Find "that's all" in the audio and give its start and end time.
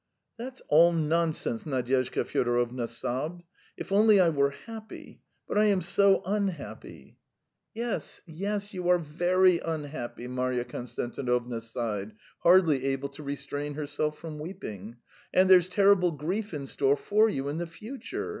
0.35-0.93